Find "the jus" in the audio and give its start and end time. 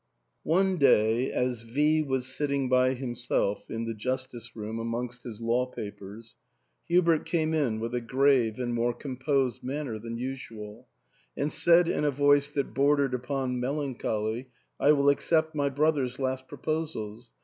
3.85-4.25